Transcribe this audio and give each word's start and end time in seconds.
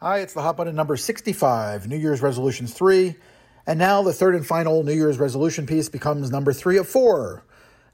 Hi, 0.00 0.18
it's 0.18 0.34
the 0.34 0.42
Hot 0.42 0.56
Button 0.56 0.74
number 0.74 0.96
65, 0.96 1.86
New 1.86 1.96
Year's 1.96 2.20
Resolutions 2.20 2.74
3. 2.74 3.14
And 3.64 3.78
now 3.78 4.02
the 4.02 4.12
third 4.12 4.34
and 4.34 4.44
final 4.44 4.82
New 4.82 4.92
Year's 4.92 5.20
resolution 5.20 5.68
piece 5.68 5.88
becomes 5.88 6.32
number 6.32 6.52
3 6.52 6.78
of 6.78 6.88
4. 6.88 7.44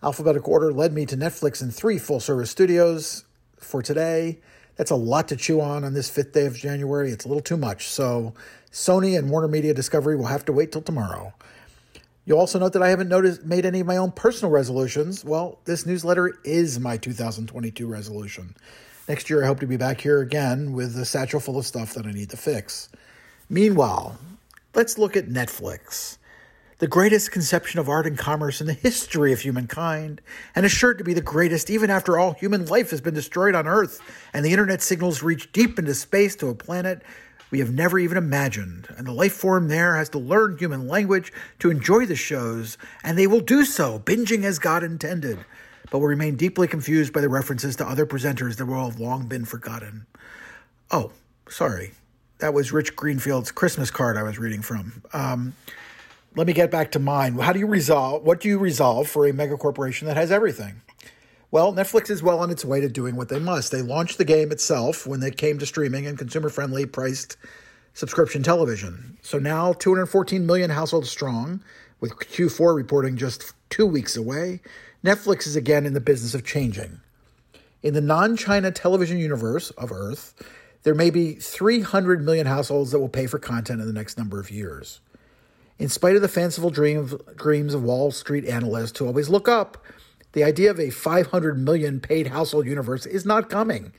Alphabetical 0.02 0.50
order 0.50 0.72
led 0.72 0.94
me 0.94 1.04
to 1.04 1.14
Netflix 1.14 1.60
and 1.60 1.72
three 1.72 1.98
full 1.98 2.18
service 2.18 2.50
studios 2.50 3.24
for 3.58 3.82
today. 3.82 4.40
That's 4.76 4.90
a 4.90 4.96
lot 4.96 5.28
to 5.28 5.36
chew 5.36 5.60
on 5.60 5.84
on 5.84 5.92
this 5.92 6.08
fifth 6.08 6.32
day 6.32 6.46
of 6.46 6.56
January. 6.56 7.12
It's 7.12 7.26
a 7.26 7.28
little 7.28 7.42
too 7.42 7.58
much. 7.58 7.86
So 7.88 8.32
Sony 8.72 9.16
and 9.16 9.30
Warner 9.30 9.46
Media 9.46 9.74
Discovery 9.74 10.16
will 10.16 10.24
have 10.24 10.46
to 10.46 10.54
wait 10.54 10.72
till 10.72 10.82
tomorrow. 10.82 11.34
You'll 12.24 12.38
also 12.38 12.58
note 12.58 12.72
that 12.72 12.82
I 12.82 12.88
haven't 12.88 13.08
noticed, 13.08 13.44
made 13.44 13.66
any 13.66 13.80
of 13.80 13.86
my 13.86 13.98
own 13.98 14.12
personal 14.12 14.50
resolutions. 14.50 15.22
Well, 15.22 15.60
this 15.66 15.84
newsletter 15.84 16.38
is 16.44 16.80
my 16.80 16.96
2022 16.96 17.86
resolution. 17.86 18.56
Next 19.10 19.28
year, 19.28 19.42
I 19.42 19.48
hope 19.48 19.58
to 19.58 19.66
be 19.66 19.76
back 19.76 20.00
here 20.02 20.20
again 20.20 20.72
with 20.72 20.96
a 20.96 21.04
satchel 21.04 21.40
full 21.40 21.58
of 21.58 21.66
stuff 21.66 21.94
that 21.94 22.06
I 22.06 22.12
need 22.12 22.30
to 22.30 22.36
fix. 22.36 22.88
Meanwhile, 23.48 24.16
let's 24.72 24.98
look 24.98 25.16
at 25.16 25.26
Netflix. 25.26 26.18
The 26.78 26.86
greatest 26.86 27.32
conception 27.32 27.80
of 27.80 27.88
art 27.88 28.06
and 28.06 28.16
commerce 28.16 28.60
in 28.60 28.68
the 28.68 28.72
history 28.72 29.32
of 29.32 29.40
humankind, 29.40 30.20
and 30.54 30.64
assured 30.64 30.98
to 30.98 31.02
be 31.02 31.12
the 31.12 31.20
greatest 31.20 31.70
even 31.70 31.90
after 31.90 32.20
all 32.20 32.34
human 32.34 32.66
life 32.66 32.90
has 32.90 33.00
been 33.00 33.14
destroyed 33.14 33.56
on 33.56 33.66
Earth 33.66 34.00
and 34.32 34.44
the 34.44 34.52
internet 34.52 34.80
signals 34.80 35.24
reach 35.24 35.50
deep 35.50 35.76
into 35.76 35.92
space 35.92 36.36
to 36.36 36.46
a 36.46 36.54
planet 36.54 37.02
we 37.50 37.58
have 37.58 37.72
never 37.72 37.98
even 37.98 38.16
imagined. 38.16 38.86
And 38.96 39.08
the 39.08 39.12
life 39.12 39.32
form 39.32 39.66
there 39.66 39.96
has 39.96 40.08
to 40.10 40.20
learn 40.20 40.56
human 40.56 40.86
language 40.86 41.32
to 41.58 41.68
enjoy 41.68 42.06
the 42.06 42.14
shows, 42.14 42.78
and 43.02 43.18
they 43.18 43.26
will 43.26 43.40
do 43.40 43.64
so, 43.64 43.98
binging 43.98 44.44
as 44.44 44.60
God 44.60 44.84
intended 44.84 45.44
but 45.90 45.98
will 45.98 46.06
remain 46.06 46.36
deeply 46.36 46.68
confused 46.68 47.12
by 47.12 47.20
the 47.20 47.28
references 47.28 47.76
to 47.76 47.86
other 47.86 48.06
presenters 48.06 48.56
that 48.56 48.66
will 48.66 48.88
have 48.88 49.00
long 49.00 49.26
been 49.26 49.44
forgotten. 49.44 50.06
Oh, 50.90 51.12
sorry. 51.48 51.92
That 52.38 52.54
was 52.54 52.72
Rich 52.72 52.96
Greenfield's 52.96 53.50
Christmas 53.52 53.90
card 53.90 54.16
I 54.16 54.22
was 54.22 54.38
reading 54.38 54.62
from. 54.62 55.02
Um, 55.12 55.54
let 56.36 56.46
me 56.46 56.52
get 56.52 56.70
back 56.70 56.92
to 56.92 56.98
mine. 56.98 57.38
How 57.38 57.52
do 57.52 57.58
you 57.58 57.66
resolve? 57.66 58.22
What 58.22 58.40
do 58.40 58.48
you 58.48 58.58
resolve 58.58 59.08
for 59.08 59.26
a 59.26 59.32
mega 59.32 59.56
corporation 59.56 60.06
that 60.06 60.16
has 60.16 60.30
everything? 60.30 60.80
Well, 61.50 61.72
Netflix 61.72 62.08
is 62.10 62.22
well 62.22 62.38
on 62.38 62.50
its 62.50 62.64
way 62.64 62.80
to 62.80 62.88
doing 62.88 63.16
what 63.16 63.28
they 63.28 63.40
must. 63.40 63.72
They 63.72 63.82
launched 63.82 64.18
the 64.18 64.24
game 64.24 64.52
itself 64.52 65.06
when 65.06 65.18
they 65.18 65.32
came 65.32 65.58
to 65.58 65.66
streaming 65.66 66.06
and 66.06 66.16
consumer 66.16 66.48
friendly 66.48 66.86
priced 66.86 67.36
subscription 67.92 68.44
television. 68.44 69.18
So 69.22 69.38
now 69.40 69.72
214 69.72 70.46
million 70.46 70.70
households 70.70 71.10
strong, 71.10 71.60
with 71.98 72.12
Q4 72.12 72.74
reporting 72.74 73.16
just 73.16 73.52
two 73.68 73.84
weeks 73.84 74.16
away. 74.16 74.60
Netflix 75.04 75.46
is 75.46 75.56
again 75.56 75.86
in 75.86 75.94
the 75.94 76.00
business 76.00 76.34
of 76.34 76.44
changing. 76.44 77.00
In 77.82 77.94
the 77.94 78.02
non 78.02 78.36
China 78.36 78.70
television 78.70 79.18
universe 79.18 79.70
of 79.70 79.90
Earth, 79.90 80.34
there 80.82 80.94
may 80.94 81.08
be 81.08 81.34
300 81.34 82.22
million 82.22 82.46
households 82.46 82.90
that 82.90 83.00
will 83.00 83.08
pay 83.08 83.26
for 83.26 83.38
content 83.38 83.80
in 83.80 83.86
the 83.86 83.94
next 83.94 84.18
number 84.18 84.38
of 84.38 84.50
years. 84.50 85.00
In 85.78 85.88
spite 85.88 86.16
of 86.16 86.22
the 86.22 86.28
fanciful 86.28 86.68
dream 86.68 87.18
dreams 87.34 87.72
of 87.72 87.82
Wall 87.82 88.10
Street 88.10 88.44
analysts 88.44 88.98
who 88.98 89.06
always 89.06 89.30
look 89.30 89.48
up, 89.48 89.82
the 90.32 90.44
idea 90.44 90.70
of 90.70 90.78
a 90.78 90.90
500 90.90 91.58
million 91.58 92.00
paid 92.00 92.26
household 92.26 92.66
universe 92.66 93.06
is 93.06 93.24
not 93.24 93.48
coming, 93.48 93.92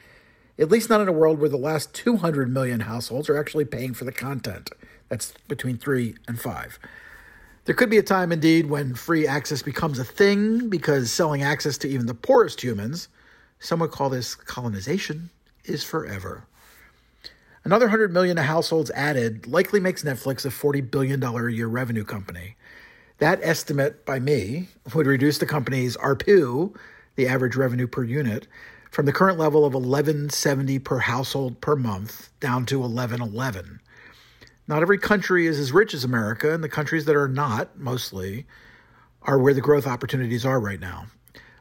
at 0.59 0.69
least 0.69 0.91
not 0.91 1.02
in 1.02 1.08
a 1.08 1.11
world 1.11 1.39
where 1.39 1.49
the 1.49 1.58
last 1.58 1.95
200 1.95 2.53
million 2.53 2.81
households 2.81 3.27
are 3.27 3.39
actually 3.39 3.65
paying 3.65 3.95
for 3.95 4.05
the 4.05 4.11
content. 4.11 4.69
That's 5.09 5.33
between 5.47 5.77
three 5.77 6.15
and 6.27 6.39
five. 6.39 6.77
There 7.66 7.76
could 7.76 7.92
be 7.92 8.00
a 8.00 8.04
time, 8.04 8.31
indeed, 8.31 8.66
when 8.66 8.95
free 8.95 9.28
access 9.28 9.62
becomes 9.62 10.00
a 10.00 10.04
thing 10.04 10.70
because 10.70 11.12
selling 11.12 11.44
access 11.44 11.78
to 11.80 11.88
even 11.88 12.08
the 12.08 12.16
poorest 12.16 12.64
humans, 12.64 13.08
some 13.59 13.80
would 13.81 13.92
call 13.92 14.09
this 14.09 14.34
colonization, 14.34 15.30
is 15.66 15.84
forever. 15.84 16.45
Another 17.64 17.86
100 17.86 18.12
million 18.12 18.38
households 18.38 18.89
added 18.92 19.45
likely 19.45 19.80
makes 19.80 20.04
Netflix 20.04 20.44
a 20.44 20.50
$40 20.50 20.89
billion 20.89 21.22
a 21.22 21.50
year 21.50 21.67
revenue 21.67 22.04
company. 22.04 22.56
That 23.20 23.39
estimate 23.44 24.04
by 24.04 24.20
me 24.20 24.70
would 24.95 25.05
reduce 25.05 25.38
the 25.38 25.45
company's 25.45 25.95
ARPU, 25.98 26.76
the 27.16 27.27
average 27.27 27.55
revenue 27.55 27.86
per 27.86 28.04
unit, 28.04 28.48
from 28.89 29.05
the 29.05 29.14
current 29.14 29.38
level 29.38 29.64
of 29.64 29.76
1170 29.76 30.80
per 30.80 30.98
household 30.98 31.61
per 31.61 31.76
month 31.76 32.32
down 32.39 32.66
to 32.66 32.80
1111. 32.80 33.80
Not 34.71 34.83
every 34.83 34.99
country 34.99 35.48
is 35.48 35.59
as 35.59 35.73
rich 35.73 35.93
as 35.93 36.05
America, 36.05 36.54
and 36.54 36.64
the 36.64 36.70
countries 36.70 37.04
that 37.04 37.15
are 37.17 37.27
not, 37.27 37.77
mostly, 37.77 38.45
are 39.21 39.37
where 39.37 39.54
the 39.54 39.59
growth 39.59 39.86
opportunities 39.86 40.45
are 40.45 40.61
right 40.61 40.80
now. 40.80 41.08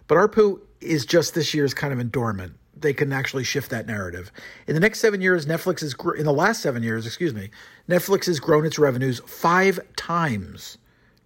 But 0.07 0.15
ARPU 0.15 0.61
is 0.81 1.07
just 1.07 1.35
this 1.35 1.53
year's 1.53 1.75
kind 1.75 1.93
of 1.93 1.99
endorment. 1.99 2.53
They 2.73 2.93
can 2.93 3.13
actually 3.13 3.43
shift 3.43 3.69
that 3.71 3.89
narrative. 3.89 4.31
In 4.69 4.75
the 4.75 4.81
next 4.81 5.01
seven 5.01 5.21
years, 5.21 5.45
Netflix 5.45 5.83
is, 5.83 5.97
in 6.17 6.25
the 6.25 6.33
last 6.33 6.63
seven 6.63 6.85
years, 6.85 7.05
excuse 7.05 7.35
me, 7.35 7.51
Netflix 7.89 8.27
has 8.27 8.39
grown 8.39 8.65
its 8.65 8.79
revenues 8.79 9.21
five 9.27 9.81
times. 9.97 10.79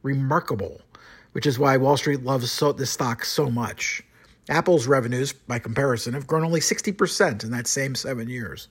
Remarkable, 0.02 0.80
which 1.32 1.44
is 1.44 1.58
why 1.58 1.76
Wall 1.76 1.98
Street 1.98 2.24
loves 2.24 2.50
so, 2.50 2.72
this 2.72 2.92
stock 2.92 3.26
so 3.26 3.50
much. 3.50 4.02
Apple's 4.48 4.86
revenues, 4.86 5.34
by 5.34 5.58
comparison, 5.58 6.14
have 6.14 6.26
grown 6.26 6.44
only 6.44 6.60
60% 6.60 7.44
in 7.44 7.50
that 7.50 7.66
same 7.66 7.94
seven 7.94 8.30
years. 8.30 8.68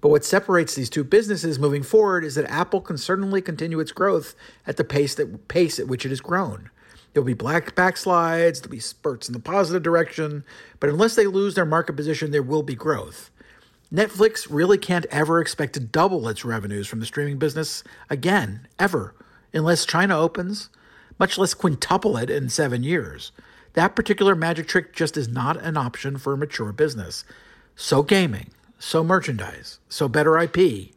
But 0.00 0.08
what 0.08 0.24
separates 0.24 0.74
these 0.74 0.90
two 0.90 1.04
businesses 1.04 1.58
moving 1.58 1.82
forward 1.82 2.24
is 2.24 2.34
that 2.34 2.50
Apple 2.50 2.80
can 2.80 2.96
certainly 2.96 3.42
continue 3.42 3.80
its 3.80 3.92
growth 3.92 4.34
at 4.66 4.76
the 4.76 4.84
pace 4.84 5.14
that 5.16 5.48
pace 5.48 5.78
at 5.78 5.88
which 5.88 6.06
it 6.06 6.10
has 6.10 6.20
grown. 6.20 6.70
There'll 7.12 7.26
be 7.26 7.34
black 7.34 7.74
backslides, 7.74 8.60
there'll 8.60 8.70
be 8.70 8.80
spurts 8.80 9.28
in 9.28 9.32
the 9.32 9.40
positive 9.40 9.82
direction, 9.82 10.44
but 10.78 10.88
unless 10.88 11.16
they 11.16 11.26
lose 11.26 11.54
their 11.54 11.66
market 11.66 11.94
position, 11.94 12.30
there 12.30 12.42
will 12.42 12.62
be 12.62 12.74
growth. 12.74 13.30
Netflix 13.92 14.46
really 14.48 14.78
can't 14.78 15.06
ever 15.10 15.40
expect 15.40 15.72
to 15.72 15.80
double 15.80 16.28
its 16.28 16.44
revenues 16.44 16.86
from 16.86 17.00
the 17.00 17.06
streaming 17.06 17.38
business 17.38 17.82
again, 18.08 18.68
ever, 18.78 19.14
unless 19.52 19.84
China 19.84 20.16
opens, 20.16 20.70
much 21.18 21.36
less 21.36 21.54
quintuple 21.54 22.16
it 22.16 22.30
in 22.30 22.48
seven 22.48 22.84
years. 22.84 23.32
That 23.72 23.96
particular 23.96 24.36
magic 24.36 24.68
trick 24.68 24.94
just 24.94 25.16
is 25.16 25.28
not 25.28 25.56
an 25.56 25.76
option 25.76 26.16
for 26.18 26.32
a 26.32 26.38
mature 26.38 26.72
business. 26.72 27.24
So 27.74 28.04
gaming 28.04 28.50
so 28.80 29.04
merchandise, 29.04 29.78
so 29.88 30.08
better 30.08 30.38
IP. 30.38 30.92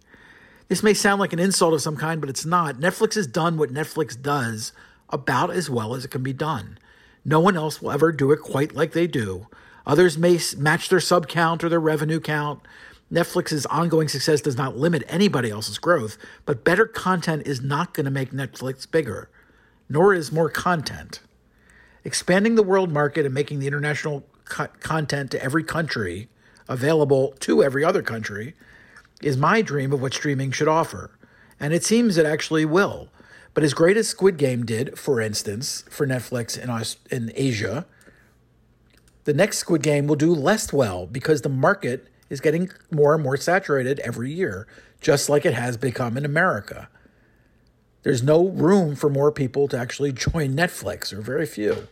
This 0.69 0.81
may 0.81 0.93
sound 0.93 1.19
like 1.19 1.33
an 1.33 1.39
insult 1.39 1.73
of 1.73 1.81
some 1.81 1.97
kind, 1.97 2.21
but 2.21 2.29
it's 2.29 2.45
not. 2.45 2.77
Netflix 2.77 3.15
has 3.15 3.27
done 3.27 3.57
what 3.57 3.73
Netflix 3.73 4.19
does 4.19 4.71
about 5.09 5.51
as 5.51 5.69
well 5.69 5.93
as 5.93 6.05
it 6.05 6.11
can 6.11 6.23
be 6.23 6.33
done. 6.33 6.79
No 7.25 7.39
one 7.39 7.57
else 7.57 7.81
will 7.81 7.91
ever 7.91 8.11
do 8.11 8.31
it 8.31 8.39
quite 8.41 8.73
like 8.73 8.93
they 8.93 9.05
do. 9.05 9.47
Others 9.85 10.17
may 10.17 10.39
match 10.57 10.87
their 10.87 11.01
sub 11.01 11.27
count 11.27 11.63
or 11.63 11.69
their 11.69 11.79
revenue 11.79 12.21
count. 12.21 12.61
Netflix's 13.11 13.65
ongoing 13.65 14.07
success 14.07 14.41
does 14.41 14.57
not 14.57 14.77
limit 14.77 15.03
anybody 15.07 15.51
else's 15.51 15.77
growth, 15.77 16.17
but 16.45 16.63
better 16.63 16.85
content 16.85 17.45
is 17.45 17.61
not 17.61 17.93
going 17.93 18.05
to 18.05 18.11
make 18.11 18.31
Netflix 18.31 18.89
bigger, 18.89 19.29
nor 19.89 20.13
is 20.13 20.31
more 20.31 20.49
content. 20.49 21.19
Expanding 22.05 22.55
the 22.55 22.63
world 22.63 22.91
market 22.91 23.25
and 23.25 23.35
making 23.35 23.59
the 23.59 23.67
international 23.67 24.23
co- 24.45 24.67
content 24.79 25.31
to 25.31 25.43
every 25.43 25.63
country 25.63 26.29
available 26.67 27.33
to 27.39 27.63
every 27.63 27.83
other 27.83 28.01
country 28.01 28.53
is 29.21 29.37
my 29.37 29.61
dream 29.61 29.93
of 29.93 30.01
what 30.01 30.13
streaming 30.13 30.51
should 30.51 30.67
offer. 30.67 31.11
And 31.59 31.73
it 31.73 31.83
seems 31.83 32.17
it 32.17 32.25
actually 32.25 32.65
will. 32.65 33.09
But 33.53 33.63
as 33.63 33.73
great 33.73 33.97
as 33.97 34.07
Squid 34.07 34.37
Game 34.37 34.65
did, 34.65 34.97
for 34.97 35.21
instance, 35.21 35.83
for 35.89 36.07
Netflix 36.07 36.57
in, 36.57 37.15
in 37.15 37.31
Asia, 37.35 37.85
the 39.25 39.33
next 39.33 39.59
Squid 39.59 39.83
Game 39.83 40.07
will 40.07 40.15
do 40.15 40.33
less 40.33 40.73
well 40.73 41.05
because 41.05 41.41
the 41.41 41.49
market 41.49 42.07
is 42.29 42.41
getting 42.41 42.69
more 42.91 43.13
and 43.13 43.23
more 43.23 43.37
saturated 43.37 43.99
every 43.99 44.31
year, 44.31 44.67
just 44.99 45.29
like 45.29 45.45
it 45.45 45.53
has 45.53 45.77
become 45.77 46.17
in 46.17 46.25
America. 46.25 46.89
There's 48.01 48.23
no 48.23 48.47
room 48.47 48.95
for 48.95 49.09
more 49.09 49.31
people 49.31 49.67
to 49.69 49.77
actually 49.77 50.11
join 50.11 50.55
Netflix, 50.55 51.13
or 51.13 51.21
very 51.21 51.45
few. 51.45 51.87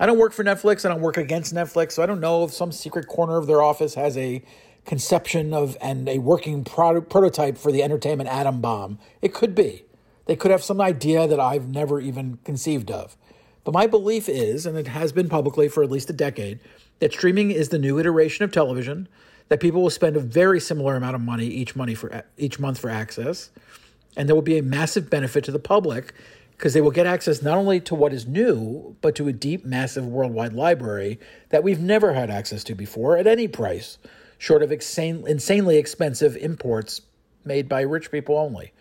I 0.00 0.06
don't 0.06 0.18
work 0.18 0.32
for 0.32 0.42
Netflix. 0.42 0.86
I 0.86 0.88
don't 0.88 1.02
work 1.02 1.18
against 1.18 1.54
Netflix. 1.54 1.92
So 1.92 2.02
I 2.02 2.06
don't 2.06 2.20
know 2.20 2.42
if 2.42 2.52
some 2.52 2.72
secret 2.72 3.06
corner 3.06 3.36
of 3.36 3.46
their 3.46 3.60
office 3.60 3.94
has 3.94 4.16
a 4.16 4.42
conception 4.86 5.52
of 5.52 5.76
and 5.82 6.08
a 6.08 6.18
working 6.18 6.64
pro- 6.64 7.02
prototype 7.02 7.58
for 7.58 7.70
the 7.70 7.82
entertainment 7.82 8.30
atom 8.30 8.62
bomb. 8.62 8.98
It 9.20 9.34
could 9.34 9.54
be. 9.54 9.84
They 10.24 10.36
could 10.36 10.50
have 10.50 10.64
some 10.64 10.80
idea 10.80 11.28
that 11.28 11.38
I've 11.38 11.68
never 11.68 12.00
even 12.00 12.38
conceived 12.44 12.90
of. 12.90 13.14
But 13.62 13.74
my 13.74 13.86
belief 13.86 14.26
is, 14.26 14.64
and 14.64 14.78
it 14.78 14.86
has 14.86 15.12
been 15.12 15.28
publicly 15.28 15.68
for 15.68 15.82
at 15.82 15.90
least 15.90 16.08
a 16.08 16.14
decade, 16.14 16.60
that 17.00 17.12
streaming 17.12 17.50
is 17.50 17.68
the 17.68 17.78
new 17.78 17.98
iteration 17.98 18.42
of 18.42 18.52
television, 18.52 19.06
that 19.48 19.60
people 19.60 19.82
will 19.82 19.90
spend 19.90 20.16
a 20.16 20.20
very 20.20 20.60
similar 20.60 20.96
amount 20.96 21.14
of 21.14 21.20
money 21.20 21.46
each 21.46 21.76
money 21.76 21.94
for 21.94 22.24
each 22.38 22.58
month 22.58 22.78
for 22.78 22.88
access, 22.88 23.50
and 24.16 24.28
there 24.28 24.34
will 24.34 24.42
be 24.42 24.56
a 24.56 24.62
massive 24.62 25.10
benefit 25.10 25.44
to 25.44 25.52
the 25.52 25.58
public 25.58 26.14
because 26.60 26.74
they 26.74 26.82
will 26.82 26.90
get 26.90 27.06
access 27.06 27.40
not 27.40 27.56
only 27.56 27.80
to 27.80 27.94
what 27.94 28.12
is 28.12 28.26
new, 28.26 28.94
but 29.00 29.14
to 29.14 29.26
a 29.26 29.32
deep, 29.32 29.64
massive 29.64 30.06
worldwide 30.06 30.52
library 30.52 31.18
that 31.48 31.62
we've 31.62 31.80
never 31.80 32.12
had 32.12 32.28
access 32.28 32.62
to 32.62 32.74
before 32.74 33.16
at 33.16 33.26
any 33.26 33.48
price, 33.48 33.96
short 34.36 34.62
of 34.62 34.70
insane, 34.70 35.24
insanely 35.26 35.78
expensive 35.78 36.36
imports 36.36 37.00
made 37.46 37.66
by 37.66 37.80
rich 37.80 38.10
people 38.10 38.36
only. 38.36 38.74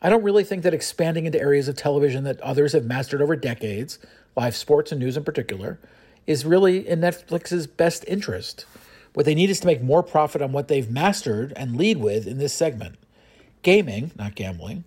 I 0.00 0.08
don't 0.08 0.22
really 0.22 0.42
think 0.42 0.62
that 0.62 0.72
expanding 0.72 1.26
into 1.26 1.38
areas 1.38 1.68
of 1.68 1.76
television 1.76 2.24
that 2.24 2.40
others 2.40 2.72
have 2.72 2.86
mastered 2.86 3.20
over 3.20 3.36
decades, 3.36 3.98
live 4.34 4.56
sports 4.56 4.90
and 4.90 5.02
news 5.02 5.18
in 5.18 5.24
particular, 5.24 5.78
is 6.26 6.46
really 6.46 6.88
in 6.88 7.02
Netflix's 7.02 7.66
best 7.66 8.06
interest. 8.08 8.64
What 9.12 9.26
they 9.26 9.34
need 9.34 9.50
is 9.50 9.60
to 9.60 9.66
make 9.66 9.82
more 9.82 10.02
profit 10.02 10.40
on 10.40 10.52
what 10.52 10.68
they've 10.68 10.90
mastered 10.90 11.52
and 11.56 11.76
lead 11.76 11.98
with 11.98 12.26
in 12.26 12.38
this 12.38 12.54
segment. 12.54 12.96
Gaming, 13.62 14.12
not 14.16 14.34
gambling, 14.34 14.84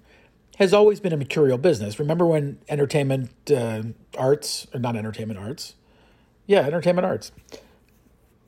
has 0.57 0.73
always 0.73 0.99
been 0.99 1.13
a 1.13 1.17
mercurial 1.17 1.57
business. 1.57 1.99
Remember 1.99 2.25
when 2.25 2.59
entertainment 2.69 3.31
uh, 3.51 3.83
arts, 4.17 4.67
or 4.73 4.79
not 4.79 4.95
entertainment 4.95 5.39
arts? 5.39 5.75
Yeah, 6.45 6.61
entertainment 6.61 7.05
arts. 7.05 7.31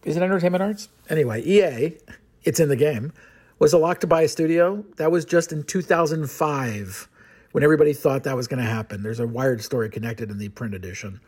Is 0.03 0.15
it 0.17 0.21
entertainment 0.21 0.61
arts? 0.61 0.89
Anyway, 1.09 1.41
EA, 1.43 1.97
it's 2.43 2.59
in 2.59 2.69
the 2.69 2.75
game, 2.75 3.11
was 3.57 3.73
a 3.73 3.77
lock 3.77 3.99
to 4.01 4.07
buy 4.07 4.21
a 4.21 4.27
studio. 4.27 4.85
That 4.97 5.11
was 5.11 5.25
just 5.25 5.51
in 5.51 5.63
2005 5.63 7.09
when 7.51 7.63
everybody 7.63 7.93
thought 7.93 8.23
that 8.23 8.35
was 8.35 8.47
going 8.47 8.61
to 8.61 8.69
happen. 8.69 9.01
There's 9.01 9.19
a 9.19 9.25
Wired 9.25 9.63
story 9.63 9.89
connected 9.89 10.29
in 10.29 10.37
the 10.37 10.49
print 10.49 10.75
edition. 10.75 11.21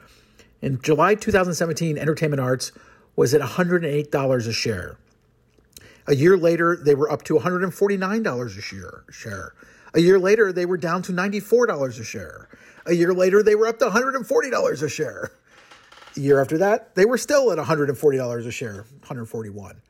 In 0.62 0.80
July 0.82 1.16
2017, 1.16 1.98
Entertainment 1.98 2.42
Arts 2.42 2.72
was 3.16 3.34
at 3.34 3.42
$108 3.42 4.48
a 4.48 4.54
share. 4.54 4.98
A 6.06 6.16
year 6.16 6.38
later, 6.38 6.76
they 6.76 6.96
were 6.96 7.12
up 7.12 7.24
to 7.24 7.36
$149 7.36 8.46
a 8.46 8.62
share. 8.62 9.04
share. 9.10 9.54
A 9.98 10.00
year 10.00 10.20
later, 10.20 10.54
they 10.54 10.68
were 10.68 10.78
down 10.78 11.02
to 11.02 11.12
$94 11.12 12.00
a 12.00 12.04
share. 12.04 12.50
A 12.86 12.94
year 12.94 13.16
later, 13.16 13.42
they 13.42 13.56
were 13.56 13.66
up 13.66 13.80
to 13.80 13.90
$140 13.90 14.84
a 14.84 14.90
share. 14.90 15.32
A 16.16 16.20
year 16.20 16.40
after 16.40 16.56
that, 16.60 16.94
they 16.94 17.04
were 17.04 17.18
still 17.18 17.52
at 17.52 17.58
$140 17.58 18.46
a 18.46 18.52
share, 18.52 18.76
141. 18.76 19.82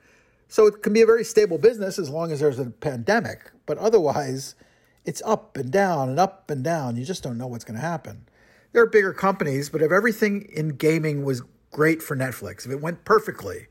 So 0.47 0.65
it 0.65 0.81
can 0.81 0.93
be 0.93 1.01
a 1.01 1.05
very 1.05 1.25
stable 1.25 1.57
business 1.57 1.99
as 1.99 2.09
long 2.09 2.31
as 2.31 2.39
there's 2.39 2.57
a 2.57 2.67
pandemic, 2.67 3.51
but 3.65 3.77
otherwise, 3.79 4.55
it's 5.03 5.21
up 5.25 5.57
and 5.57 5.69
down 5.71 6.07
and 6.07 6.19
up 6.21 6.49
and 6.49 6.63
down. 6.63 6.95
You 6.95 7.03
just 7.03 7.21
don't 7.21 7.37
know 7.37 7.47
what's 7.47 7.65
going 7.65 7.75
to 7.75 7.85
happen. 7.85 8.29
There 8.71 8.81
are 8.81 8.87
bigger 8.87 9.11
companies, 9.11 9.69
but 9.69 9.81
if 9.81 9.91
everything 9.91 10.47
in 10.53 10.69
gaming 10.69 11.25
was 11.25 11.41
great 11.71 12.01
for 12.01 12.15
Netflix, 12.15 12.65
if 12.65 12.71
it 12.71 12.79
went 12.79 13.03
perfectly, 13.03 13.67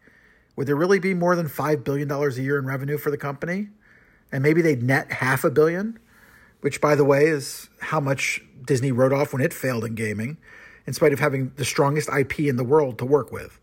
would 0.54 0.66
there 0.66 0.76
really 0.76 0.98
be 0.98 1.14
more 1.14 1.34
than 1.34 1.48
$5 1.48 1.82
billion 1.82 2.10
a 2.10 2.30
year 2.32 2.58
in 2.58 2.66
revenue 2.66 2.98
for 2.98 3.10
the 3.10 3.16
company? 3.16 3.68
And 4.30 4.42
maybe 4.42 4.60
they'd 4.60 4.82
net 4.82 5.12
half 5.12 5.42
a 5.42 5.50
billion, 5.50 5.98
which, 6.66 6.80
by 6.80 6.96
the 6.96 7.04
way, 7.04 7.26
is 7.26 7.68
how 7.78 8.00
much 8.00 8.42
Disney 8.64 8.90
wrote 8.90 9.12
off 9.12 9.32
when 9.32 9.40
it 9.40 9.54
failed 9.54 9.84
in 9.84 9.94
gaming, 9.94 10.36
in 10.84 10.94
spite 10.94 11.12
of 11.12 11.20
having 11.20 11.52
the 11.54 11.64
strongest 11.64 12.08
IP 12.08 12.40
in 12.40 12.56
the 12.56 12.64
world 12.64 12.98
to 12.98 13.04
work 13.04 13.30
with. 13.30 13.60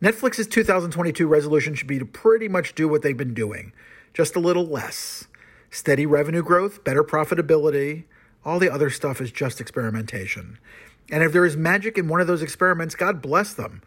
Netflix's 0.00 0.46
2022 0.46 1.26
resolution 1.26 1.74
should 1.74 1.88
be 1.88 1.98
to 1.98 2.04
pretty 2.04 2.46
much 2.46 2.76
do 2.76 2.86
what 2.86 3.02
they've 3.02 3.16
been 3.16 3.34
doing, 3.34 3.72
just 4.12 4.36
a 4.36 4.38
little 4.38 4.64
less. 4.64 5.26
Steady 5.72 6.06
revenue 6.06 6.44
growth, 6.44 6.84
better 6.84 7.02
profitability, 7.02 8.04
all 8.44 8.60
the 8.60 8.72
other 8.72 8.90
stuff 8.90 9.20
is 9.20 9.32
just 9.32 9.60
experimentation. 9.60 10.60
And 11.10 11.24
if 11.24 11.32
there 11.32 11.44
is 11.44 11.56
magic 11.56 11.98
in 11.98 12.06
one 12.06 12.20
of 12.20 12.28
those 12.28 12.42
experiments, 12.42 12.94
God 12.94 13.22
bless 13.22 13.54
them. 13.54 13.82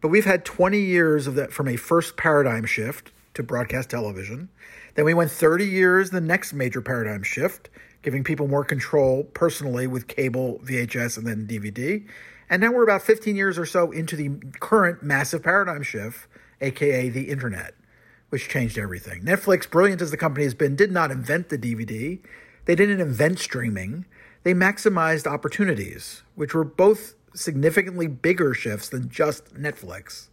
But 0.00 0.08
we've 0.08 0.24
had 0.24 0.46
20 0.46 0.80
years 0.80 1.26
of 1.26 1.34
that 1.34 1.52
from 1.52 1.68
a 1.68 1.76
first 1.76 2.16
paradigm 2.16 2.64
shift 2.64 3.12
to 3.34 3.42
broadcast 3.42 3.90
television. 3.90 4.48
Then 4.96 5.04
we 5.04 5.14
went 5.14 5.30
30 5.30 5.66
years 5.66 6.10
the 6.10 6.22
next 6.22 6.54
major 6.54 6.80
paradigm 6.80 7.22
shift, 7.22 7.68
giving 8.02 8.24
people 8.24 8.48
more 8.48 8.64
control 8.64 9.24
personally 9.24 9.86
with 9.86 10.08
cable, 10.08 10.58
VHS, 10.64 11.18
and 11.18 11.26
then 11.26 11.46
DVD. 11.46 12.06
And 12.48 12.62
now 12.62 12.72
we're 12.72 12.84
about 12.84 13.02
15 13.02 13.36
years 13.36 13.58
or 13.58 13.66
so 13.66 13.90
into 13.90 14.16
the 14.16 14.30
current 14.58 15.02
massive 15.02 15.42
paradigm 15.42 15.82
shift, 15.82 16.26
aka 16.62 17.10
the 17.10 17.28
internet, 17.28 17.74
which 18.30 18.48
changed 18.48 18.78
everything. 18.78 19.22
Netflix, 19.22 19.68
brilliant 19.68 20.00
as 20.00 20.10
the 20.10 20.16
company 20.16 20.44
has 20.44 20.54
been, 20.54 20.76
did 20.76 20.90
not 20.90 21.10
invent 21.10 21.50
the 21.50 21.58
DVD. 21.58 22.18
They 22.64 22.74
didn't 22.74 23.00
invent 23.00 23.38
streaming. 23.38 24.06
They 24.44 24.54
maximized 24.54 25.26
opportunities, 25.26 26.22
which 26.36 26.54
were 26.54 26.64
both 26.64 27.14
significantly 27.34 28.06
bigger 28.06 28.54
shifts 28.54 28.88
than 28.88 29.10
just 29.10 29.54
Netflix. 29.54 30.28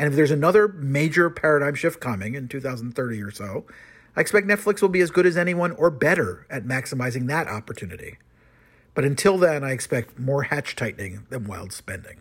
And 0.00 0.08
if 0.08 0.16
there's 0.16 0.30
another 0.30 0.66
major 0.66 1.28
paradigm 1.28 1.74
shift 1.74 2.00
coming 2.00 2.34
in 2.34 2.48
2030 2.48 3.20
or 3.20 3.30
so, 3.30 3.66
I 4.16 4.22
expect 4.22 4.46
Netflix 4.46 4.80
will 4.80 4.88
be 4.88 5.02
as 5.02 5.10
good 5.10 5.26
as 5.26 5.36
anyone 5.36 5.72
or 5.72 5.90
better 5.90 6.46
at 6.48 6.64
maximizing 6.64 7.26
that 7.26 7.48
opportunity. 7.48 8.16
But 8.94 9.04
until 9.04 9.36
then, 9.36 9.62
I 9.62 9.72
expect 9.72 10.18
more 10.18 10.44
hatch 10.44 10.74
tightening 10.74 11.26
than 11.28 11.44
wild 11.44 11.74
spending. 11.74 12.20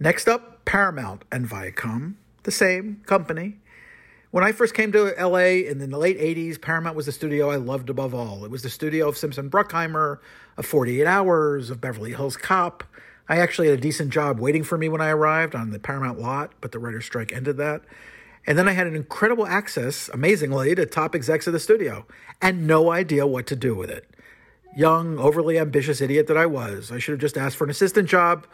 Next 0.00 0.26
up, 0.26 0.64
Paramount 0.64 1.22
and 1.30 1.48
Viacom, 1.48 2.14
the 2.42 2.50
same 2.50 3.02
company, 3.06 3.58
when 4.32 4.42
I 4.42 4.50
first 4.50 4.74
came 4.74 4.90
to 4.90 5.14
LA 5.16 5.68
in 5.70 5.78
the 5.78 5.96
late 5.96 6.18
80s, 6.18 6.60
Paramount 6.60 6.96
was 6.96 7.06
the 7.06 7.12
studio 7.12 7.48
I 7.48 7.56
loved 7.56 7.90
above 7.90 8.12
all. 8.12 8.44
It 8.44 8.50
was 8.50 8.64
the 8.64 8.70
studio 8.70 9.08
of 9.08 9.16
Simpson 9.16 9.48
Bruckheimer, 9.48 10.18
of 10.56 10.66
48 10.66 11.06
Hours, 11.06 11.70
of 11.70 11.80
Beverly 11.80 12.10
Hills 12.10 12.36
Cop. 12.36 12.82
I 13.28 13.38
actually 13.38 13.68
had 13.68 13.78
a 13.78 13.82
decent 13.82 14.10
job 14.10 14.38
waiting 14.38 14.62
for 14.62 14.76
me 14.76 14.88
when 14.88 15.00
I 15.00 15.08
arrived 15.08 15.54
on 15.54 15.70
the 15.70 15.78
Paramount 15.78 16.20
lot, 16.20 16.52
but 16.60 16.72
the 16.72 16.78
writer's 16.78 17.06
strike 17.06 17.32
ended 17.32 17.56
that. 17.56 17.82
And 18.46 18.58
then 18.58 18.68
I 18.68 18.72
had 18.72 18.86
an 18.86 18.94
incredible 18.94 19.46
access, 19.46 20.10
amazingly, 20.10 20.74
to 20.74 20.84
top 20.84 21.14
execs 21.14 21.46
of 21.46 21.54
the 21.54 21.60
studio 21.60 22.06
and 22.42 22.66
no 22.66 22.90
idea 22.92 23.26
what 23.26 23.46
to 23.46 23.56
do 23.56 23.74
with 23.74 23.90
it. 23.90 24.06
Young, 24.76 25.18
overly 25.18 25.58
ambitious 25.58 26.00
idiot 26.00 26.26
that 26.26 26.36
I 26.36 26.46
was. 26.46 26.92
I 26.92 26.98
should 26.98 27.12
have 27.12 27.20
just 27.20 27.38
asked 27.38 27.56
for 27.56 27.64
an 27.64 27.70
assistant 27.70 28.08
job. 28.08 28.46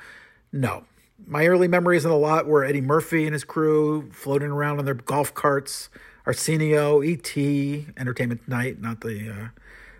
No, 0.52 0.84
my 1.26 1.46
early 1.46 1.66
memories 1.66 2.04
in 2.04 2.10
the 2.10 2.16
lot 2.16 2.46
were 2.46 2.64
Eddie 2.64 2.80
Murphy 2.80 3.24
and 3.24 3.32
his 3.32 3.44
crew 3.44 4.10
floating 4.12 4.50
around 4.50 4.78
on 4.78 4.84
their 4.84 4.94
golf 4.94 5.34
carts, 5.34 5.88
Arsenio, 6.26 7.02
E.T., 7.02 7.86
Entertainment 7.96 8.44
Tonight, 8.44 8.80
not 8.80 9.00
the 9.00 9.30
uh, 9.30 9.48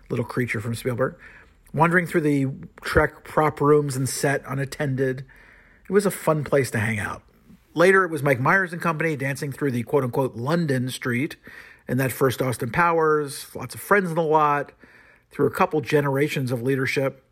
little 0.09 0.25
creature 0.25 0.61
from 0.61 0.75
Spielberg, 0.75 1.15
wandering 1.73 2.05
through 2.05 2.21
the 2.21 2.47
Trek 2.81 3.23
prop 3.23 3.61
rooms 3.61 3.95
and 3.95 4.07
set 4.07 4.43
unattended. 4.47 5.25
It 5.89 5.93
was 5.93 6.05
a 6.05 6.11
fun 6.11 6.43
place 6.43 6.71
to 6.71 6.79
hang 6.79 6.99
out. 6.99 7.23
Later, 7.73 8.03
it 8.03 8.11
was 8.11 8.21
Mike 8.21 8.39
Myers 8.39 8.73
and 8.73 8.81
company 8.81 9.15
dancing 9.15 9.51
through 9.51 9.71
the 9.71 9.83
quote 9.83 10.03
unquote 10.03 10.35
London 10.35 10.89
street 10.89 11.37
and 11.87 11.99
that 11.99 12.11
first 12.11 12.41
Austin 12.41 12.71
Powers, 12.71 13.53
lots 13.55 13.75
of 13.75 13.81
friends 13.81 14.09
in 14.09 14.15
the 14.15 14.23
lot, 14.23 14.71
through 15.29 15.47
a 15.47 15.51
couple 15.51 15.81
generations 15.81 16.51
of 16.51 16.61
leadership. 16.61 17.25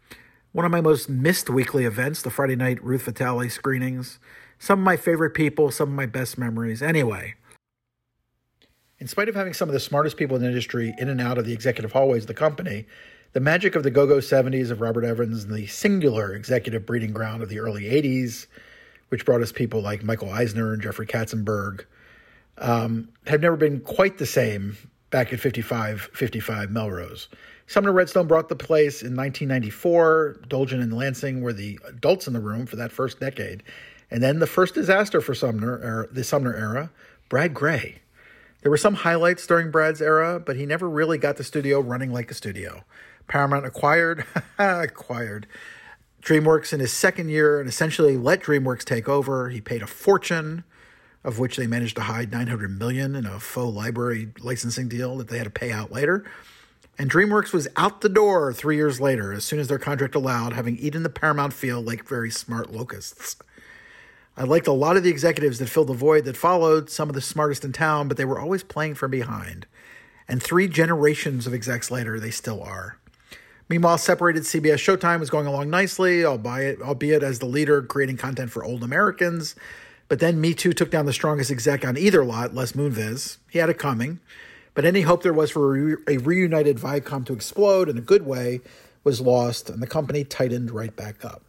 One 0.52 0.66
of 0.66 0.72
my 0.72 0.82
most 0.82 1.10
missed 1.10 1.50
weekly 1.50 1.86
events, 1.86 2.22
the 2.22 2.30
Friday 2.30 2.56
night 2.56 2.84
Ruth 2.84 3.04
Vitale 3.04 3.50
screenings. 3.50 4.20
Some 4.58 4.80
of 4.80 4.86
my 4.86 4.98
favorite 4.98 5.34
people, 5.34 5.72
some 5.72 5.90
of 5.90 5.96
my 5.96 6.06
best 6.06 6.38
memories. 6.38 6.82
Anyway, 6.82 7.36
in 8.98 9.08
spite 9.08 9.30
of 9.30 9.36
having 9.36 9.54
some 9.54 9.70
of 9.70 9.74
the 9.74 9.80
smartest 9.80 10.18
people 10.18 10.36
in 10.36 10.42
the 10.42 10.50
industry 10.50 10.94
in 10.98 11.08
and 11.08 11.22
out 11.22 11.38
of 11.38 11.46
the 11.46 11.54
executive 11.54 11.92
hallways 11.92 12.24
of 12.24 12.28
the 12.28 12.34
company, 12.34 12.86
the 13.34 13.40
magic 13.40 13.76
of 13.76 13.84
the 13.84 13.92
go 13.92 14.08
go 14.08 14.18
70s 14.18 14.72
of 14.72 14.81
Robert 14.81 15.04
Evans 15.04 15.44
and 15.44 15.54
the 15.54 15.68
singular 15.68 16.34
executive 16.34 16.86
breeding 16.86 17.14
ground 17.14 17.44
of 17.44 17.50
the 17.50 17.60
early 17.60 17.84
80s, 17.84 18.48
which 19.10 19.26
brought 19.26 19.42
us 19.42 19.52
people 19.52 19.81
like 19.81 20.04
Michael 20.04 20.31
Eisner 20.31 20.74
and 20.74 20.81
Jeffrey 20.81 21.06
Katzenberg, 21.06 21.86
um, 22.58 23.10
have 23.28 23.42
never 23.42 23.56
been 23.56 23.80
quite 23.81 24.18
the 24.18 24.26
same 24.26 24.78
back 25.12 25.31
at 25.34 25.40
55 25.40 26.09
55 26.14 26.71
Melrose. 26.71 27.28
Sumner 27.68 27.92
Redstone 27.92 28.28
brought 28.28 28.50
the 28.50 28.56
place 28.56 29.04
in 29.04 29.16
1994. 29.16 30.42
Dolgen 30.48 30.81
and 30.81 30.92
Lansing 30.92 31.42
were 31.42 31.54
the 31.54 31.80
adults 31.88 32.26
in 32.26 32.33
the 32.33 32.40
room 32.40 32.66
for 32.66 32.78
that 32.78 32.92
first 32.92 33.19
decade. 33.19 33.62
And 34.09 34.24
then 34.24 34.40
the 34.40 34.48
first 34.48 34.74
disaster 34.74 35.21
for 35.21 35.36
Sumner, 35.36 35.74
er, 35.74 36.09
the 36.12 36.24
Sumner 36.24 36.56
era, 36.56 36.92
Brad 37.30 37.54
Grey. 37.54 38.00
There 38.62 38.71
were 38.71 38.78
some 38.78 38.95
highlights 38.95 39.45
during 39.45 39.69
Brad's 39.69 40.02
era, 40.02 40.40
but 40.40 40.56
he 40.56 40.66
never 40.66 40.90
really 40.90 41.19
got 41.19 41.38
the 41.38 41.44
studio 41.44 41.80
running 41.80 42.12
like 42.12 42.31
a 42.31 42.33
studio. 42.33 42.83
Paramount 43.30 43.66
acquired, 43.66 44.26
acquired 44.59 45.48
DreamWorks 46.21 46.74
in 46.74 46.80
his 46.80 46.92
second 46.92 47.30
year 47.30 47.59
and 47.59 47.69
essentially 47.69 48.18
let 48.18 48.42
DreamWorks 48.42 48.83
take 48.83 49.07
over. 49.07 49.50
He 49.50 49.62
paid 49.62 49.81
a 49.81 49.88
fortune, 49.88 50.64
of 51.24 51.40
which 51.40 51.56
they 51.56 51.68
managed 51.68 51.95
to 51.95 52.04
hide 52.04 52.31
900 52.31 52.78
million 52.78 53.16
in 53.16 53.26
a 53.26 53.40
faux 53.40 53.74
library 53.74 54.30
licensing 54.40 54.90
deal 54.90 55.18
that 55.18 55.30
they 55.30 55.38
had 55.38 55.45
to 55.45 55.50
pay 55.50 55.71
out 55.71 55.92
later. 55.92 56.30
And 56.98 57.09
DreamWorks 57.09 57.54
was 57.54 57.69
out 57.78 58.02
the 58.02 58.09
door 58.09 58.52
three 58.52 58.76
years 58.76 59.00
later, 59.00 59.31
as 59.31 59.45
soon 59.45 59.59
as 59.59 59.69
their 59.69 59.80
contract 59.80 60.16
allowed, 60.16 60.52
having 60.52 60.78
eaten 60.78 61.04
the 61.04 61.09
Paramount 61.09 61.54
field 61.54 61.86
like 61.86 62.06
very 62.06 62.30
smart 62.30 62.74
locusts. 62.74 63.38
I 64.36 64.44
liked 64.44 64.68
a 64.68 64.74
lot 64.74 64.98
of 64.98 65.04
the 65.04 65.09
executives 65.09 65.59
that 65.59 65.69
filled 65.69 65.88
the 65.88 65.94
void 65.94 66.26
that 66.26 66.36
followed, 66.36 66.90
some 66.90 67.09
of 67.09 67.16
the 67.16 67.21
smartest 67.21 67.64
in 67.64 67.71
town, 67.71 68.07
but 68.07 68.18
they 68.18 68.26
were 68.26 68.40
always 68.40 68.64
playing 68.64 68.95
from 68.95 69.12
behind. 69.12 69.66
And 70.28 70.44
three 70.44 70.68
generations 70.68 71.48
of 71.48 71.54
execs 71.54 71.90
later, 71.90 72.19
they 72.19 72.31
still 72.31 72.62
are. 72.62 72.98
Meanwhile, 73.69 73.99
separated 73.99 74.44
CBS 74.44 74.78
Showtime 74.78 75.19
was 75.19 75.30
going 75.30 75.45
along 75.45 75.69
nicely, 75.69 76.26
albeit, 76.26 76.81
albeit 76.81 77.21
as 77.21 77.38
the 77.38 77.45
leader 77.45 77.83
creating 77.83 78.18
content 78.18 78.49
for 78.49 78.64
old 78.64 78.83
Americans. 78.83 79.56
But 80.07 80.19
then 80.19 80.42
Me 80.42 80.56
Too 80.56 80.73
took 80.73 80.90
down 80.90 81.06
the 81.06 81.14
strongest 81.14 81.52
exec 81.52 81.85
on 81.85 81.95
either 81.95 82.26
lot, 82.26 82.56
Les 82.56 82.71
Moonves. 82.71 83.38
He 83.47 83.59
had 83.59 83.69
it 83.69 83.78
coming. 83.78 84.19
But 84.73 84.85
any 84.85 85.02
hope 85.02 85.21
there 85.21 85.33
was 85.33 85.52
for 85.52 85.76
a, 85.76 85.81
re- 85.81 86.04
a 86.07 86.18
reunited 86.18 86.78
Viacom 86.78 87.23
to 87.28 87.33
explode 87.33 87.90
in 87.90 87.97
a 87.97 88.02
good 88.02 88.26
way 88.26 88.61
was 89.04 89.21
lost, 89.21 89.69
and 89.69 89.83
the 89.83 89.88
company 89.88 90.23
tightened 90.23 90.71
right 90.71 90.95
back 90.95 91.23
up. 91.23 91.44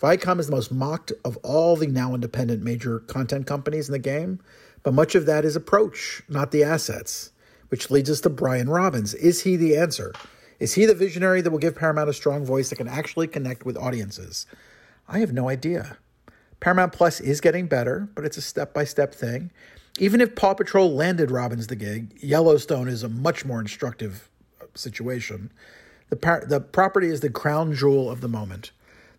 Viacom 0.00 0.38
is 0.38 0.46
the 0.46 0.52
most 0.52 0.70
mocked 0.70 1.12
of 1.24 1.38
all 1.38 1.74
the 1.74 1.86
now 1.86 2.14
independent 2.14 2.62
major 2.62 2.98
content 3.00 3.46
companies 3.46 3.88
in 3.88 3.92
the 3.92 3.98
game, 3.98 4.40
but 4.82 4.92
much 4.92 5.14
of 5.14 5.24
that 5.24 5.46
is 5.46 5.56
approach, 5.56 6.22
not 6.28 6.50
the 6.50 6.62
assets, 6.62 7.30
which 7.68 7.90
leads 7.90 8.10
us 8.10 8.20
to 8.20 8.28
Brian 8.28 8.68
Robbins. 8.68 9.14
Is 9.14 9.42
he 9.42 9.56
the 9.56 9.74
answer? 9.74 10.12
Is 10.58 10.74
he 10.74 10.86
the 10.86 10.94
visionary 10.94 11.40
that 11.40 11.50
will 11.50 11.58
give 11.58 11.76
Paramount 11.76 12.08
a 12.08 12.14
strong 12.14 12.44
voice 12.44 12.70
that 12.70 12.76
can 12.76 12.88
actually 12.88 13.26
connect 13.26 13.66
with 13.66 13.76
audiences? 13.76 14.46
I 15.08 15.18
have 15.18 15.32
no 15.32 15.48
idea. 15.48 15.98
Paramount 16.60 16.92
Plus 16.92 17.20
is 17.20 17.40
getting 17.40 17.66
better, 17.66 18.08
but 18.14 18.24
it's 18.24 18.36
a 18.36 18.42
step 18.42 18.72
by 18.72 18.84
step 18.84 19.14
thing. 19.14 19.50
Even 19.98 20.20
if 20.20 20.34
Paw 20.34 20.54
Patrol 20.54 20.92
landed 20.94 21.30
Robbins 21.30 21.66
the 21.66 21.76
gig, 21.76 22.18
Yellowstone 22.20 22.88
is 22.88 23.02
a 23.02 23.08
much 23.08 23.44
more 23.44 23.60
instructive 23.60 24.28
uh, 24.60 24.66
situation. 24.74 25.52
The, 26.08 26.16
par- 26.16 26.44
the 26.46 26.60
property 26.60 27.08
is 27.08 27.20
the 27.20 27.30
crown 27.30 27.74
jewel 27.74 28.10
of 28.10 28.20
the 28.20 28.28
moment. 28.28 28.72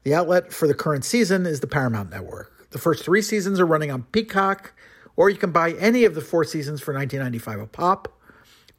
The 0.03 0.13
outlet 0.13 0.53
for 0.53 0.67
the 0.67 0.73
current 0.73 1.03
season 1.03 1.45
is 1.45 1.59
the 1.59 1.67
Paramount 1.67 2.09
Network. 2.09 2.69
The 2.71 2.77
first 2.79 3.03
three 3.03 3.21
seasons 3.21 3.59
are 3.59 3.65
running 3.65 3.91
on 3.91 4.03
Peacock, 4.03 4.73
or 5.15 5.29
you 5.29 5.37
can 5.37 5.51
buy 5.51 5.71
any 5.73 6.05
of 6.05 6.15
the 6.15 6.21
four 6.21 6.43
seasons 6.43 6.81
for 6.81 6.93
19.95 6.93 7.63
a 7.63 7.67
pop. 7.67 8.16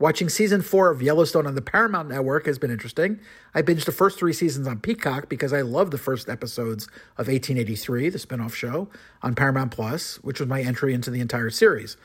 Watching 0.00 0.28
season 0.28 0.62
four 0.62 0.92
of 0.92 1.02
Yellowstone 1.02 1.44
on 1.44 1.56
the 1.56 1.62
Paramount 1.62 2.08
Network 2.08 2.46
has 2.46 2.56
been 2.56 2.70
interesting. 2.70 3.18
I 3.52 3.62
binged 3.62 3.84
the 3.84 3.90
first 3.90 4.16
three 4.16 4.32
seasons 4.32 4.68
on 4.68 4.78
Peacock 4.78 5.28
because 5.28 5.52
I 5.52 5.62
love 5.62 5.90
the 5.90 5.98
first 5.98 6.28
episodes 6.28 6.84
of 7.16 7.26
1883, 7.26 8.08
the 8.10 8.18
spinoff 8.18 8.54
show, 8.54 8.88
on 9.22 9.34
Paramount 9.34 9.72
Plus, 9.72 10.22
which 10.22 10.38
was 10.38 10.48
my 10.48 10.62
entry 10.62 10.94
into 10.94 11.10
the 11.10 11.18
entire 11.18 11.50
series. 11.50 11.96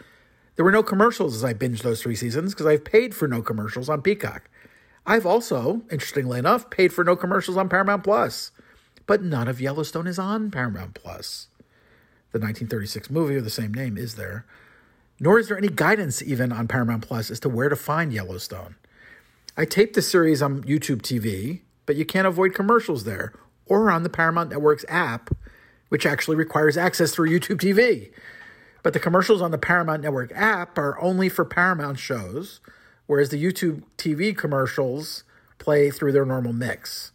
There 0.55 0.65
were 0.65 0.71
no 0.71 0.81
commercials 0.81 1.35
as 1.35 1.43
I 1.43 1.53
binged 1.53 1.83
those 1.83 2.01
three 2.01 2.15
seasons 2.15 2.55
because 2.55 2.65
I've 2.65 2.83
paid 2.83 3.13
for 3.13 3.27
no 3.27 3.43
commercials 3.43 3.89
on 3.89 4.01
Peacock. 4.01 4.49
I've 5.05 5.27
also, 5.27 5.83
interestingly 5.91 6.39
enough, 6.39 6.71
paid 6.71 6.93
for 6.93 7.03
no 7.03 7.15
commercials 7.15 7.57
on 7.57 7.69
Paramount 7.69 8.03
Plus, 8.03 8.51
but 9.05 9.21
none 9.21 9.47
of 9.47 9.61
Yellowstone 9.61 10.07
is 10.07 10.17
on 10.17 10.49
Paramount 10.49 10.95
Plus. 10.95 11.47
The 12.31 12.39
1936 12.39 13.11
movie 13.11 13.35
of 13.35 13.43
the 13.43 13.51
same 13.51 13.71
name 13.71 13.99
is 13.99 14.15
there 14.15 14.47
nor 15.23 15.39
is 15.39 15.47
there 15.47 15.57
any 15.57 15.69
guidance 15.69 16.21
even 16.21 16.51
on 16.51 16.67
Paramount 16.67 17.07
Plus 17.07 17.31
as 17.31 17.39
to 17.39 17.47
where 17.47 17.69
to 17.69 17.77
find 17.77 18.11
Yellowstone. 18.11 18.75
I 19.55 19.63
taped 19.63 19.95
the 19.95 20.01
series 20.01 20.41
on 20.41 20.63
YouTube 20.63 21.01
TV, 21.01 21.61
but 21.85 21.95
you 21.95 22.03
can't 22.03 22.27
avoid 22.27 22.53
commercials 22.53 23.05
there 23.05 23.31
or 23.65 23.89
on 23.89 24.03
the 24.03 24.09
Paramount 24.09 24.49
Network's 24.49 24.83
app, 24.89 25.29
which 25.87 26.05
actually 26.05 26.35
requires 26.35 26.75
access 26.75 27.13
through 27.13 27.29
YouTube 27.29 27.61
TV. 27.61 28.11
But 28.83 28.91
the 28.91 28.99
commercials 28.99 29.41
on 29.41 29.51
the 29.51 29.57
Paramount 29.57 30.03
Network 30.03 30.33
app 30.35 30.77
are 30.77 30.99
only 30.99 31.29
for 31.29 31.45
Paramount 31.45 31.99
shows, 31.99 32.59
whereas 33.07 33.29
the 33.29 33.41
YouTube 33.41 33.83
TV 33.97 34.35
commercials 34.35 35.23
play 35.57 35.89
through 35.89 36.11
their 36.11 36.25
normal 36.25 36.51
mix. 36.51 37.13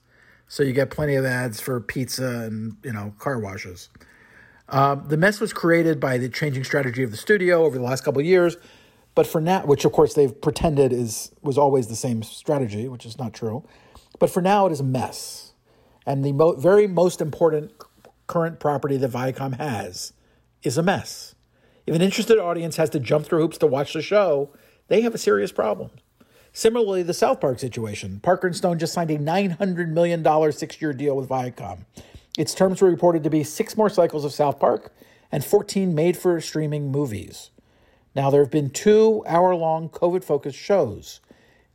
So 0.49 0.63
you 0.63 0.73
get 0.73 0.89
plenty 0.89 1.15
of 1.15 1.27
ads 1.27 1.61
for 1.61 1.79
pizza 1.79 2.45
and, 2.47 2.79
you 2.83 2.95
know, 2.95 3.13
car 3.19 3.39
washes. 3.39 3.91
Um, 4.69 5.05
the 5.09 5.17
mess 5.17 5.41
was 5.41 5.53
created 5.53 5.99
by 5.99 6.19
the 6.19 6.29
changing 6.29 6.65
strategy 6.65 7.03
of 7.03 7.11
the 7.11 7.17
studio 7.17 7.65
over 7.65 7.79
the 7.79 7.85
last 7.85 8.05
couple 8.05 8.21
of 8.21 8.27
years, 8.27 8.57
but 9.15 9.27
for 9.27 9.41
now, 9.41 9.65
which 9.65 9.85
of 9.85 9.93
course 9.93 10.15
they've 10.15 10.39
pretended 10.41 10.93
is 10.93 11.33
was 11.43 11.57
always 11.57 11.87
the 11.89 11.97
same 11.97 12.23
strategy, 12.23 12.87
which 12.89 13.07
is 13.07 13.19
not 13.19 13.33
true. 13.33 13.65
But 14.19 14.31
for 14.31 14.43
now, 14.43 14.67
it 14.67 14.73
is 14.73 14.81
a 14.81 14.85
mess, 14.85 15.53
and 16.05 16.25
the 16.25 16.33
mo- 16.33 16.57
very 16.57 16.87
most 16.87 17.21
important 17.21 17.73
current 18.27 18.61
property 18.61 18.97
that 18.99 19.11
Viacom 19.11 19.57
has 19.57 20.13
is 20.63 20.77
a 20.77 20.83
mess. 20.83 21.35
If 21.87 21.95
an 21.95 22.03
interested 22.03 22.39
audience 22.39 22.77
has 22.77 22.91
to 22.91 23.01
jump 23.01 23.25
through 23.25 23.41
hoops 23.41 23.59
to 23.59 23.67
watch 23.67 23.95
the 23.95 24.03
show, 24.03 24.51
they 24.89 25.01
have 25.01 25.15
a 25.15 25.19
serious 25.19 25.53
problem. 25.53 25.91
Similarly, 26.53 27.03
the 27.03 27.15
South 27.15 27.41
Park 27.41 27.59
situation. 27.59 28.21
Parker 28.21 28.49
and 28.49 28.57
Stone 28.57 28.79
just 28.79 28.93
signed 28.93 29.11
a 29.11 29.19
$900 29.19 29.89
million 29.89 30.53
six 30.53 30.83
year 30.83 30.93
deal 30.93 31.17
with 31.17 31.29
Viacom. 31.29 31.87
Its 32.39 32.55
terms 32.55 32.81
were 32.81 32.89
reported 32.89 33.25
to 33.25 33.31
be 33.31 33.43
six 33.43 33.77
more 33.77 33.91
cycles 33.91 34.25
of 34.25 34.33
South 34.33 34.61
Park 34.61 34.95
and 35.33 35.45
14 35.45 35.93
made 35.93 36.17
for 36.17 36.41
streaming 36.41 36.93
movies. 36.93 37.51
Now, 38.15 38.31
there 38.31 38.41
have 38.41 38.51
been 38.51 38.71
two 38.71 39.25
hour 39.27 39.57
long 39.57 39.89
COVID 39.89 40.23
focused 40.23 40.57
shows. 40.57 41.21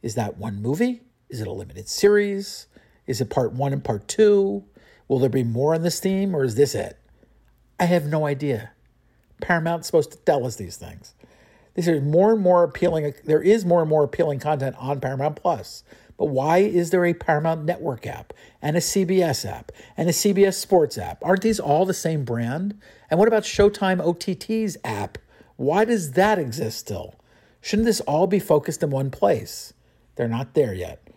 Is 0.01 0.15
that 0.15 0.37
one 0.37 0.61
movie? 0.61 1.01
Is 1.29 1.41
it 1.41 1.47
a 1.47 1.51
limited 1.51 1.89
series? 1.89 2.67
Is 3.05 3.19
it 3.19 3.29
part 3.29 3.51
one 3.51 3.73
and 3.73 3.83
part 3.83 4.07
two? 4.07 4.63
Will 5.09 5.19
there 5.19 5.29
be 5.29 5.43
more 5.43 5.75
on 5.75 5.81
this 5.81 5.99
theme 5.99 6.33
or 6.33 6.45
is 6.45 6.55
this 6.55 6.73
it? 6.75 6.97
I 7.77 7.83
have 7.83 8.05
no 8.05 8.25
idea. 8.25 8.71
Paramount's 9.41 9.87
supposed 9.87 10.13
to 10.13 10.17
tell 10.19 10.45
us 10.45 10.55
these 10.55 10.77
things. 10.77 11.13
These 11.73 11.89
are 11.89 11.99
more 11.99 12.31
and 12.31 12.41
more 12.41 12.63
appealing. 12.63 13.13
There 13.25 13.41
is 13.41 13.65
more 13.65 13.81
and 13.81 13.89
more 13.89 14.05
appealing 14.05 14.39
content 14.39 14.77
on 14.79 15.01
Paramount 15.01 15.35
Plus. 15.35 15.83
But 16.17 16.25
why 16.25 16.59
is 16.59 16.91
there 16.91 17.05
a 17.05 17.13
Paramount 17.13 17.65
Network 17.65 18.05
app 18.05 18.33
and 18.61 18.77
a 18.77 18.79
CBS 18.79 19.45
app 19.45 19.71
and 19.97 20.07
a 20.07 20.13
CBS 20.13 20.55
Sports 20.55 20.97
app? 20.97 21.23
Aren't 21.23 21.41
these 21.41 21.59
all 21.59 21.85
the 21.85 21.93
same 21.93 22.23
brand? 22.23 22.79
And 23.09 23.19
what 23.19 23.27
about 23.27 23.43
Showtime 23.43 23.99
OTT's 23.99 24.77
app? 24.83 25.17
Why 25.55 25.85
does 25.85 26.11
that 26.11 26.39
exist 26.39 26.79
still? 26.79 27.15
Shouldn't 27.61 27.85
this 27.85 28.01
all 28.01 28.27
be 28.27 28.39
focused 28.39 28.83
in 28.83 28.89
one 28.89 29.09
place? 29.09 29.73
They're 30.15 30.27
not 30.27 30.53
there 30.53 30.73
yet. 30.73 31.07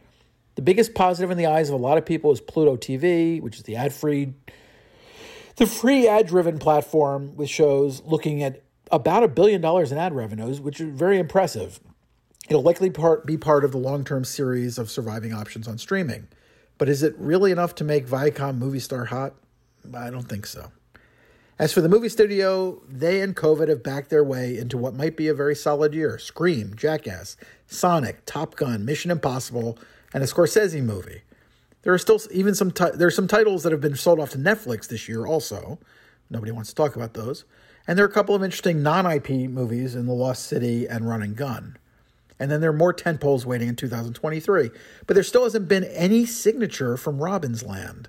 The 0.54 0.62
biggest 0.62 0.94
positive 0.94 1.30
in 1.30 1.36
the 1.36 1.46
eyes 1.46 1.68
of 1.68 1.74
a 1.74 1.82
lot 1.82 1.98
of 1.98 2.06
people 2.06 2.32
is 2.32 2.40
Pluto 2.40 2.76
TV, 2.76 3.40
which 3.42 3.56
is 3.56 3.62
the 3.64 3.76
ad-free 3.76 4.32
the 5.56 5.66
free 5.66 6.06
ad-driven 6.06 6.58
platform 6.58 7.34
with 7.34 7.48
shows 7.48 8.02
looking 8.04 8.42
at 8.42 8.62
about 8.92 9.22
a 9.22 9.28
billion 9.28 9.60
dollars 9.60 9.90
in 9.90 9.98
ad 9.98 10.14
revenues, 10.14 10.60
which 10.60 10.80
is 10.80 10.88
very 10.88 11.18
impressive. 11.18 11.80
It'll 12.48 12.62
likely 12.62 12.90
part, 12.90 13.26
be 13.26 13.36
part 13.36 13.64
of 13.64 13.72
the 13.72 13.78
long 13.78 14.04
term 14.04 14.24
series 14.24 14.78
of 14.78 14.90
surviving 14.90 15.32
options 15.32 15.66
on 15.66 15.78
streaming. 15.78 16.28
But 16.78 16.88
is 16.88 17.02
it 17.02 17.14
really 17.18 17.52
enough 17.52 17.74
to 17.76 17.84
make 17.84 18.06
Viacom 18.06 18.58
Movie 18.58 18.80
Star 18.80 19.06
hot? 19.06 19.34
I 19.94 20.10
don't 20.10 20.28
think 20.28 20.46
so. 20.46 20.70
As 21.58 21.72
for 21.72 21.80
the 21.80 21.88
movie 21.88 22.10
studio, 22.10 22.82
they 22.86 23.22
and 23.22 23.34
COVID 23.34 23.68
have 23.68 23.82
backed 23.82 24.10
their 24.10 24.22
way 24.22 24.58
into 24.58 24.76
what 24.76 24.94
might 24.94 25.16
be 25.16 25.26
a 25.26 25.34
very 25.34 25.56
solid 25.56 25.94
year. 25.94 26.18
Scream, 26.18 26.74
Jackass, 26.76 27.36
Sonic, 27.66 28.26
Top 28.26 28.56
Gun, 28.56 28.84
Mission 28.84 29.10
Impossible, 29.10 29.78
and 30.12 30.22
a 30.22 30.26
Scorsese 30.26 30.82
movie. 30.82 31.22
There 31.82 31.94
are 31.94 31.98
still 31.98 32.20
even 32.30 32.54
some 32.54 32.72
ti- 32.72 32.90
there 32.94 33.06
are 33.08 33.12
some 33.12 33.26
titles 33.26 33.62
that 33.62 33.72
have 33.72 33.80
been 33.80 33.96
sold 33.96 34.20
off 34.20 34.30
to 34.30 34.38
Netflix 34.38 34.86
this 34.86 35.08
year 35.08 35.24
also. 35.24 35.78
Nobody 36.28 36.52
wants 36.52 36.68
to 36.70 36.74
talk 36.74 36.94
about 36.94 37.14
those. 37.14 37.44
And 37.86 37.96
there 37.96 38.04
are 38.04 38.08
a 38.08 38.12
couple 38.12 38.34
of 38.34 38.42
interesting 38.42 38.82
non-IP 38.82 39.30
movies 39.48 39.94
in 39.94 40.06
The 40.06 40.12
Lost 40.12 40.44
City 40.46 40.86
and 40.86 41.08
Run 41.08 41.22
and 41.22 41.36
Gun. 41.36 41.78
And 42.38 42.50
then 42.50 42.60
there 42.60 42.70
are 42.70 42.74
more 42.74 42.92
tent 42.92 43.20
poles 43.20 43.46
waiting 43.46 43.68
in 43.68 43.76
2023. 43.76 44.70
But 45.06 45.14
there 45.14 45.22
still 45.22 45.44
hasn't 45.44 45.68
been 45.68 45.84
any 45.84 46.26
signature 46.26 46.96
from 46.96 47.18
Robbins 47.18 47.62
Land. 47.62 48.08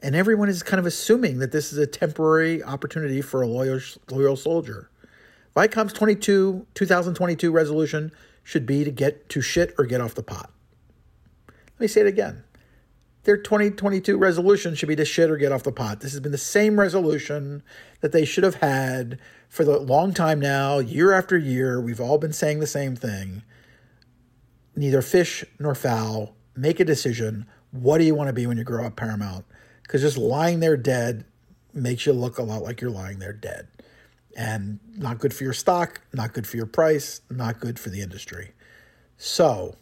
And 0.00 0.16
everyone 0.16 0.48
is 0.48 0.62
kind 0.62 0.80
of 0.80 0.86
assuming 0.86 1.38
that 1.38 1.52
this 1.52 1.72
is 1.72 1.78
a 1.78 1.86
temporary 1.86 2.62
opportunity 2.62 3.20
for 3.20 3.42
a 3.42 3.46
loyal, 3.46 3.80
loyal 4.10 4.36
soldier. 4.36 4.90
Viacom's 5.54 5.92
22, 5.92 6.66
2022 6.74 7.52
resolution 7.52 8.10
should 8.42 8.66
be 8.66 8.84
to 8.84 8.90
get 8.90 9.28
to 9.28 9.40
shit 9.40 9.74
or 9.78 9.84
get 9.84 10.00
off 10.00 10.14
the 10.14 10.22
pot. 10.22 10.50
Let 11.48 11.80
me 11.80 11.86
say 11.86 12.00
it 12.00 12.06
again. 12.06 12.42
Their 13.24 13.36
2022 13.36 14.18
resolution 14.18 14.74
should 14.74 14.88
be 14.88 14.96
to 14.96 15.04
shit 15.04 15.30
or 15.30 15.36
get 15.36 15.52
off 15.52 15.62
the 15.62 15.72
pot. 15.72 16.00
This 16.00 16.12
has 16.12 16.20
been 16.20 16.32
the 16.32 16.38
same 16.38 16.80
resolution 16.80 17.62
that 18.00 18.12
they 18.12 18.24
should 18.24 18.42
have 18.42 18.56
had 18.56 19.18
for 19.48 19.64
the 19.64 19.78
long 19.78 20.12
time 20.12 20.40
now, 20.40 20.78
year 20.78 21.12
after 21.12 21.38
year. 21.38 21.80
We've 21.80 22.00
all 22.00 22.18
been 22.18 22.32
saying 22.32 22.58
the 22.58 22.66
same 22.66 22.96
thing. 22.96 23.42
Neither 24.74 25.02
fish 25.02 25.44
nor 25.58 25.74
fowl. 25.74 26.34
Make 26.56 26.80
a 26.80 26.84
decision. 26.84 27.46
What 27.70 27.98
do 27.98 28.04
you 28.04 28.14
want 28.14 28.28
to 28.28 28.32
be 28.32 28.46
when 28.46 28.58
you 28.58 28.64
grow 28.64 28.86
up, 28.86 28.96
Paramount? 28.96 29.44
Because 29.82 30.00
just 30.00 30.18
lying 30.18 30.60
there 30.60 30.76
dead 30.76 31.24
makes 31.72 32.06
you 32.06 32.12
look 32.12 32.38
a 32.38 32.42
lot 32.42 32.62
like 32.62 32.80
you're 32.80 32.90
lying 32.90 33.18
there 33.18 33.32
dead. 33.32 33.68
And 34.36 34.80
not 34.96 35.18
good 35.18 35.34
for 35.34 35.44
your 35.44 35.52
stock, 35.52 36.00
not 36.12 36.32
good 36.32 36.46
for 36.46 36.56
your 36.56 36.66
price, 36.66 37.20
not 37.30 37.60
good 37.60 37.78
for 37.78 37.90
the 37.90 38.00
industry. 38.00 38.52
So 39.16 39.76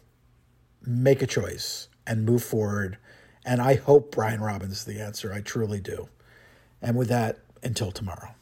make 0.85 1.21
a 1.21 1.27
choice 1.27 1.87
and 2.05 2.25
move 2.25 2.43
forward. 2.43 2.97
And 3.45 3.61
I 3.61 3.75
hope 3.75 4.11
Brian 4.11 4.41
Robbins 4.41 4.73
is 4.73 4.83
the 4.85 5.01
answer. 5.01 5.33
I 5.33 5.41
truly 5.41 5.79
do. 5.79 6.09
And 6.81 6.95
with 6.95 7.09
that, 7.09 7.39
until 7.63 7.91
tomorrow. 7.91 8.35